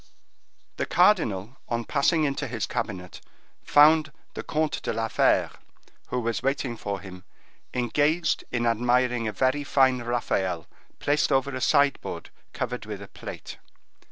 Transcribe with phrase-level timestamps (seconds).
[0.77, 3.21] The cardinal, on passing into his cabinet,
[3.61, 5.51] found the Comte de la Fere,
[6.07, 7.23] who was waiting for him,
[7.71, 10.65] engaged in admiring a very fine Raphael
[10.97, 13.59] placed over a sideboard covered with a plate.